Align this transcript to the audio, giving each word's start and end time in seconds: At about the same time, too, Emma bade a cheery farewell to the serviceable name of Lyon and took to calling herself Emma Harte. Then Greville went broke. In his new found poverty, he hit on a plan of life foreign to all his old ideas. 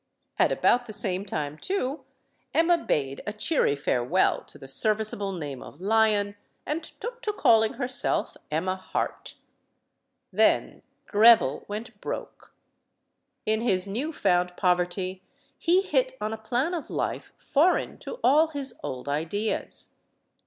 At 0.39 0.51
about 0.51 0.87
the 0.87 0.93
same 0.93 1.25
time, 1.25 1.59
too, 1.59 2.05
Emma 2.55 2.75
bade 2.75 3.21
a 3.27 3.31
cheery 3.33 3.75
farewell 3.75 4.41
to 4.45 4.57
the 4.57 4.67
serviceable 4.67 5.31
name 5.31 5.61
of 5.61 5.79
Lyon 5.79 6.35
and 6.65 6.81
took 6.83 7.21
to 7.21 7.31
calling 7.31 7.73
herself 7.73 8.35
Emma 8.49 8.77
Harte. 8.77 9.35
Then 10.33 10.81
Greville 11.05 11.65
went 11.67 12.01
broke. 12.01 12.51
In 13.45 13.61
his 13.61 13.85
new 13.85 14.11
found 14.11 14.57
poverty, 14.57 15.21
he 15.55 15.83
hit 15.83 16.17
on 16.19 16.33
a 16.33 16.37
plan 16.37 16.73
of 16.73 16.89
life 16.89 17.31
foreign 17.37 17.99
to 17.99 18.19
all 18.23 18.47
his 18.47 18.79
old 18.83 19.07
ideas. 19.07 19.89